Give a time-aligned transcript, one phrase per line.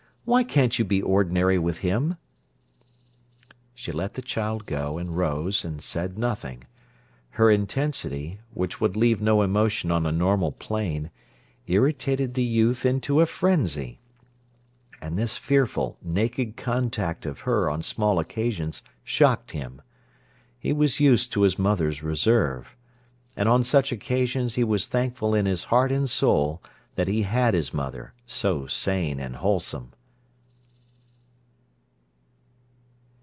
[0.23, 2.15] "Why can't you be ordinary with him?"
[3.73, 6.65] She let the child go, and rose, and said nothing.
[7.31, 11.09] Her intensity, which would leave no emotion on a normal plane,
[11.65, 13.99] irritated the youth into a frenzy.
[15.01, 19.81] And this fearful, naked contact of her on small occasions shocked him.
[20.59, 22.77] He was used to his mother's reserve.
[23.35, 26.61] And on such occasions he was thankful in his heart and soul
[26.93, 29.91] that he had his mother, so sane and wholesome.